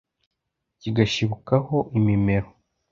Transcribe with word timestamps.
kigashibukaho 0.79 1.77
imimero 1.97 2.49